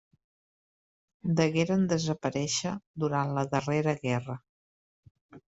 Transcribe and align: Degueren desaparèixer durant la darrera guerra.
Degueren 1.39 1.83
desaparèixer 1.91 2.73
durant 3.05 3.35
la 3.37 3.45
darrera 3.53 3.95
guerra. 4.09 4.41